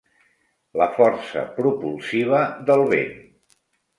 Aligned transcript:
La 0.81 0.87
força 0.93 1.43
propulsiva 1.59 2.39
del 2.71 2.81
vent. 2.95 3.15